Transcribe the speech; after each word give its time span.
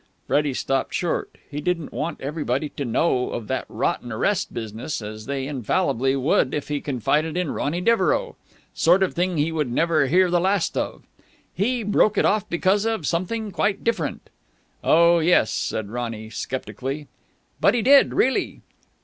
Freddie 0.25 0.55
stopped 0.55 0.95
short. 0.95 1.37
He 1.51 1.61
didn't 1.61 1.93
want 1.93 2.21
everybody 2.21 2.69
to 2.69 2.83
know 2.85 3.29
of 3.29 3.45
that 3.49 3.65
rotten 3.69 4.11
arrest 4.11 4.51
business, 4.51 4.99
as 4.99 5.27
they 5.27 5.45
infallibly 5.47 6.15
would 6.15 6.55
if 6.55 6.69
he 6.69 6.81
confided 6.81 7.37
in 7.37 7.51
Ronny 7.51 7.81
Devereux. 7.81 8.33
Sort 8.73 9.03
of 9.03 9.13
thing 9.13 9.37
he 9.37 9.51
would 9.51 9.71
never 9.71 10.07
hear 10.07 10.31
the 10.31 10.39
last 10.39 10.75
of. 10.75 11.03
"He 11.53 11.83
broke 11.83 12.17
it 12.17 12.25
off 12.25 12.49
because 12.49 12.83
of 12.85 13.05
something 13.05 13.51
quite 13.51 13.83
different." 13.83 14.31
"Oh, 14.83 15.19
yes!" 15.19 15.51
said 15.51 15.91
Ronny 15.91 16.31
sceptically. 16.31 17.07
"But 17.59 17.75
he 17.75 17.83
did, 17.83 18.11
really!" 18.15 18.61